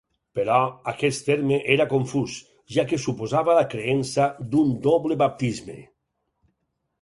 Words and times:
Però, 0.37 0.59
aquest 0.91 1.27
terme 1.27 1.59
era 1.73 1.85
confús, 1.91 2.37
ja 2.77 2.85
que 2.93 2.99
suposava 3.03 3.59
la 3.59 3.67
creença 3.75 4.27
d'un 4.55 4.73
doble 4.89 5.19
baptisme. 5.25 5.79